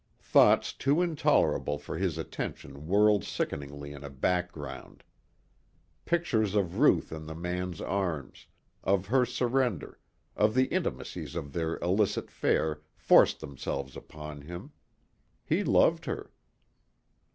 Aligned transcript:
Thoughts 0.23 0.73
too 0.73 1.03
intolerable 1.03 1.77
for 1.77 1.95
his 1.95 2.17
attention 2.17 2.87
whirled 2.87 3.23
sickeningly 3.23 3.93
in 3.93 4.03
a 4.03 4.09
background. 4.09 5.03
Pictures 6.05 6.55
of 6.55 6.79
Ruth 6.79 7.11
in 7.11 7.27
the 7.27 7.35
man's 7.35 7.79
arms, 7.81 8.47
of 8.83 9.05
her 9.05 9.27
surrender, 9.27 9.99
of 10.35 10.55
the 10.55 10.65
intimacies 10.69 11.35
of 11.35 11.53
their 11.53 11.77
illicit 11.83 12.29
affair 12.29 12.81
forced 12.95 13.41
themselves 13.41 13.95
upon 13.95 14.41
him. 14.41 14.71
He 15.45 15.63
loved 15.63 16.05
her. 16.05 16.31